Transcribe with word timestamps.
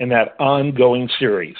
in 0.00 0.08
that 0.08 0.34
ongoing 0.40 1.10
series. 1.18 1.56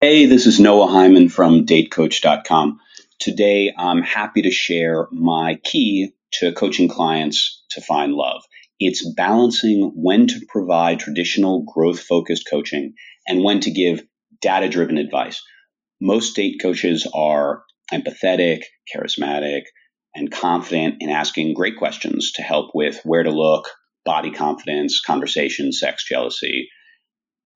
Hey, 0.00 0.26
this 0.26 0.46
is 0.46 0.60
Noah 0.60 0.86
Heymann 0.86 1.30
from 1.30 1.66
datecoach.com. 1.66 2.78
Today, 3.18 3.74
I'm 3.76 4.02
happy 4.02 4.42
to 4.42 4.52
share 4.52 5.08
my 5.10 5.58
key 5.64 6.12
to 6.34 6.52
coaching 6.52 6.88
clients 6.88 7.64
to 7.70 7.80
find 7.80 8.14
love. 8.14 8.42
It's 8.78 9.06
balancing 9.14 9.92
when 9.96 10.28
to 10.28 10.40
provide 10.48 11.00
traditional 11.00 11.64
growth 11.64 12.00
focused 12.00 12.48
coaching 12.48 12.94
and 13.26 13.42
when 13.42 13.60
to 13.60 13.72
give 13.72 14.02
data 14.40 14.68
driven 14.68 14.96
advice. 14.96 15.42
Most 16.00 16.36
date 16.36 16.60
coaches 16.62 17.06
are 17.12 17.64
empathetic, 17.92 18.62
charismatic, 18.94 19.62
and 20.14 20.30
confident 20.30 20.96
in 21.00 21.10
asking 21.10 21.54
great 21.54 21.78
questions 21.78 22.32
to 22.32 22.42
help 22.42 22.70
with 22.74 23.00
where 23.04 23.22
to 23.22 23.30
look, 23.30 23.68
body 24.04 24.30
confidence, 24.30 25.00
conversation, 25.00 25.72
sex, 25.72 26.04
jealousy. 26.08 26.68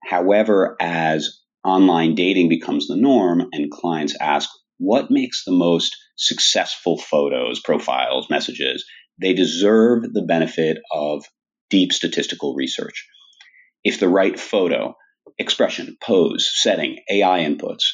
However, 0.06 0.76
as 0.80 1.40
online 1.64 2.14
dating 2.14 2.48
becomes 2.48 2.86
the 2.86 2.96
norm 2.96 3.48
and 3.52 3.70
clients 3.70 4.16
ask 4.20 4.48
what 4.78 5.10
makes 5.10 5.44
the 5.44 5.52
most 5.52 5.96
successful 6.16 6.96
photos, 6.96 7.60
profiles, 7.60 8.30
messages, 8.30 8.84
they 9.20 9.32
deserve 9.32 10.12
the 10.12 10.22
benefit 10.22 10.78
of 10.92 11.24
deep 11.70 11.92
statistical 11.92 12.54
research. 12.54 13.08
If 13.82 13.98
the 13.98 14.08
right 14.08 14.38
photo, 14.38 14.94
expression, 15.38 15.96
pose, 16.00 16.50
setting, 16.54 17.00
AI 17.10 17.40
inputs 17.40 17.84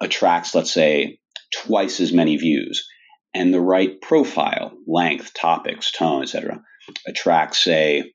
attracts, 0.00 0.54
let's 0.54 0.72
say, 0.72 1.18
twice 1.54 2.00
as 2.00 2.12
many 2.12 2.36
views, 2.36 2.86
and 3.32 3.54
the 3.54 3.60
right 3.60 4.00
profile, 4.02 4.72
length, 4.86 5.32
topics, 5.32 5.92
tone, 5.92 6.22
etc., 6.22 6.62
attracts, 7.06 7.64
say, 7.64 8.12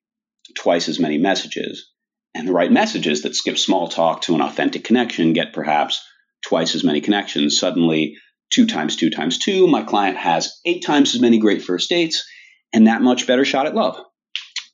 twice 0.55 0.87
as 0.87 0.99
many 0.99 1.17
messages, 1.17 1.92
and 2.35 2.47
the 2.47 2.53
right 2.53 2.71
messages 2.71 3.21
that 3.21 3.35
skip 3.35 3.57
small 3.57 3.87
talk 3.87 4.21
to 4.21 4.35
an 4.35 4.41
authentic 4.41 4.83
connection 4.83 5.33
get 5.33 5.53
perhaps 5.53 6.03
twice 6.45 6.75
as 6.75 6.83
many 6.83 7.01
connections. 7.01 7.57
Suddenly, 7.57 8.15
two 8.51 8.65
times 8.65 8.95
two 8.95 9.09
times 9.09 9.39
two, 9.39 9.67
my 9.67 9.83
client 9.83 10.17
has 10.17 10.59
eight 10.65 10.83
times 10.83 11.15
as 11.15 11.21
many 11.21 11.39
great 11.39 11.63
first 11.63 11.89
dates 11.89 12.25
and 12.73 12.87
that 12.87 13.01
much 13.01 13.27
better 13.27 13.45
shot 13.45 13.67
at 13.67 13.75
love. 13.75 13.97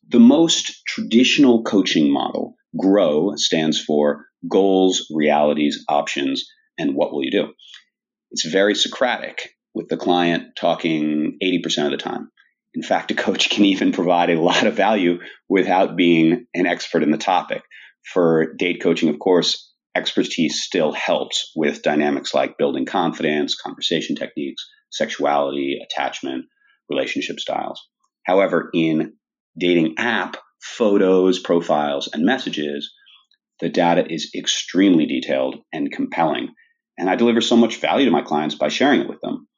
The 0.07 0.19
most 0.19 0.81
traditional 0.87 1.63
coaching 1.63 2.11
model, 2.11 2.55
GROW, 2.77 3.33
stands 3.35 3.79
for 3.79 4.25
goals, 4.49 5.07
realities, 5.13 5.83
options, 5.87 6.45
and 6.77 6.95
what 6.95 7.11
will 7.11 7.23
you 7.23 7.31
do? 7.31 7.53
It's 8.31 8.45
very 8.45 8.73
Socratic 8.75 9.49
with 9.73 9.89
the 9.89 9.97
client 9.97 10.55
talking 10.55 11.37
80% 11.43 11.85
of 11.85 11.91
the 11.91 11.97
time. 11.97 12.31
In 12.75 12.83
fact, 12.83 13.11
a 13.11 13.15
coach 13.15 13.49
can 13.49 13.65
even 13.65 13.91
provide 13.91 14.29
a 14.29 14.39
lot 14.39 14.65
of 14.65 14.75
value 14.75 15.19
without 15.47 15.95
being 15.95 16.45
an 16.53 16.67
expert 16.67 17.03
in 17.03 17.11
the 17.11 17.17
topic. 17.17 17.63
For 18.13 18.53
date 18.57 18.81
coaching, 18.81 19.09
of 19.09 19.19
course, 19.19 19.73
expertise 19.95 20.61
still 20.61 20.91
helps 20.91 21.51
with 21.55 21.81
dynamics 21.81 22.33
like 22.33 22.57
building 22.57 22.85
confidence, 22.85 23.55
conversation 23.55 24.15
techniques, 24.15 24.65
sexuality, 24.91 25.79
attachment, 25.83 26.45
relationship 26.89 27.39
styles. 27.39 27.81
However, 28.23 28.69
in 28.73 29.13
dating 29.57 29.95
app, 29.97 30.37
photos, 30.61 31.39
profiles, 31.39 32.07
and 32.13 32.23
messages, 32.23 32.93
the 33.59 33.69
data 33.69 34.05
is 34.09 34.31
extremely 34.35 35.05
detailed 35.05 35.57
and 35.73 35.91
compelling. 35.91 36.53
And 36.97 37.09
I 37.09 37.15
deliver 37.15 37.41
so 37.41 37.57
much 37.57 37.77
value 37.77 38.05
to 38.05 38.11
my 38.11 38.21
clients 38.21 38.55
by 38.55 38.69
sharing 38.69 39.01
it 39.01 39.09
with 39.09 39.19
them. 39.21 39.48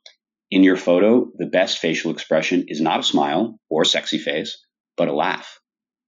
In 0.52 0.64
your 0.64 0.76
photo, 0.76 1.32
the 1.38 1.46
best 1.46 1.78
facial 1.78 2.12
expression 2.12 2.66
is 2.68 2.82
not 2.82 3.00
a 3.00 3.04
smile 3.04 3.58
or 3.70 3.84
a 3.84 3.86
sexy 3.86 4.18
face, 4.18 4.58
but 4.98 5.08
a 5.08 5.16
laugh. 5.16 5.62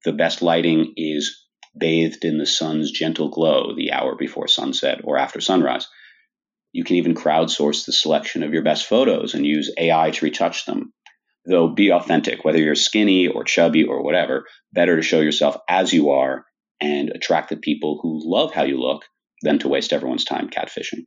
The 0.04 0.12
best 0.12 0.42
lighting 0.42 0.94
is 0.98 1.48
bathed 1.78 2.26
in 2.26 2.40
the 2.40 2.46
sun's 2.46 2.92
gentle 2.92 3.30
glow 3.30 3.74
the 3.74 3.94
hour 3.94 4.18
before 4.18 4.50
sunset 4.50 5.00
or 5.06 5.18
after 5.18 5.40
sunrise. 5.40 5.88
You 6.74 6.84
can 6.84 6.98
even 6.98 7.16
crowdsource 7.16 7.86
the 7.86 7.94
selection 7.94 8.44
of 8.44 8.52
your 8.52 8.64
best 8.64 8.86
photos 8.86 9.34
and 9.34 9.46
use 9.46 9.74
AI 9.78 10.12
to 10.12 10.26
retouch 10.26 10.66
them. 10.66 10.92
Though 11.46 11.70
be 11.70 11.94
authentic, 11.94 12.44
whether 12.44 12.60
you're 12.60 12.76
skinny 12.76 13.30
or 13.30 13.46
chubby 13.46 13.86
or 13.86 14.04
whatever, 14.04 14.46
better 14.74 14.98
to 14.98 15.02
show 15.02 15.22
yourself 15.22 15.58
as 15.70 15.94
you 15.94 16.10
are 16.10 16.46
and 16.82 17.10
attract 17.12 17.50
the 17.50 17.56
people 17.56 18.00
who 18.02 18.20
love 18.30 18.54
how 18.54 18.64
you 18.64 18.78
look 18.78 19.06
than 19.42 19.60
to 19.60 19.70
waste 19.70 19.94
everyone's 19.94 20.26
time 20.26 20.50
catfishing 20.50 21.06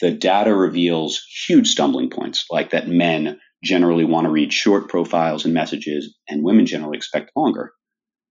the 0.00 0.10
data 0.10 0.54
reveals 0.54 1.22
huge 1.46 1.68
stumbling 1.68 2.10
points, 2.10 2.44
like 2.50 2.70
that 2.70 2.88
men 2.88 3.38
generally 3.62 4.04
want 4.04 4.24
to 4.24 4.30
read 4.30 4.52
short 4.52 4.88
profiles 4.88 5.44
and 5.44 5.54
messages, 5.54 6.16
and 6.28 6.42
women 6.42 6.66
generally 6.66 6.96
expect 6.96 7.30
longer. 7.36 7.72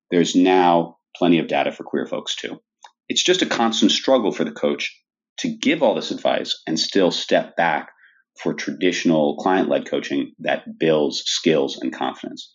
There's 0.10 0.36
now 0.36 0.98
plenty 1.16 1.40
of 1.40 1.48
data 1.48 1.72
for 1.72 1.84
queer 1.84 2.06
folks 2.06 2.36
too. 2.36 2.60
It's 3.08 3.24
just 3.24 3.42
a 3.42 3.46
constant 3.46 3.92
struggle 3.92 4.32
for 4.32 4.44
the 4.44 4.52
coach 4.52 4.98
to 5.40 5.58
give 5.58 5.82
all 5.82 5.96
this 5.96 6.12
advice 6.12 6.62
and 6.68 6.80
still 6.80 7.12
step 7.12 7.56
back 7.56 7.90
for 8.42 8.54
traditional 8.54 9.38
client 9.38 9.70
led 9.70 9.90
coaching 9.90 10.34
that 10.40 10.64
builds 10.80 11.24
skills 11.26 11.78
and 11.82 11.94
confidence. 11.94 12.54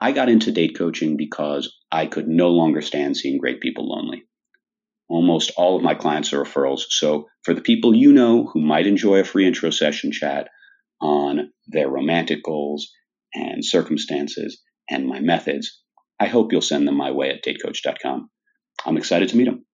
I 0.00 0.12
got 0.12 0.28
into 0.28 0.52
date 0.52 0.76
coaching 0.76 1.16
because 1.16 1.74
I 1.90 2.06
could 2.06 2.28
no 2.28 2.50
longer 2.50 2.82
stand 2.82 3.16
seeing 3.16 3.38
great 3.38 3.60
people 3.60 3.88
lonely. 3.88 4.24
Almost 5.08 5.52
all 5.56 5.76
of 5.76 5.82
my 5.82 5.94
clients 5.94 6.32
are 6.32 6.42
referrals. 6.42 6.82
So 6.88 7.26
for 7.44 7.54
the 7.54 7.60
people 7.60 7.94
you 7.94 8.12
know 8.12 8.46
who 8.46 8.60
might 8.60 8.86
enjoy 8.86 9.20
a 9.20 9.24
free 9.24 9.46
intro 9.46 9.70
session 9.70 10.10
chat 10.12 10.48
on 11.00 11.52
their 11.66 11.88
romantic 11.88 12.42
goals 12.42 12.90
and 13.34 13.64
circumstances 13.64 14.60
and 14.90 15.06
my 15.06 15.20
methods, 15.20 15.82
I 16.18 16.26
hope 16.26 16.52
you'll 16.52 16.62
send 16.62 16.88
them 16.88 16.96
my 16.96 17.10
way 17.10 17.30
at 17.30 17.44
datecoach.com. 17.44 18.30
I'm 18.84 18.96
excited 18.96 19.28
to 19.28 19.36
meet 19.36 19.44
them. 19.44 19.64